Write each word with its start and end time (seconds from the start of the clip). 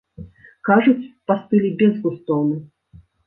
Кажуць, 0.69 1.09
па 1.31 1.37
стылі 1.43 1.69
безгустоўны. 1.83 2.57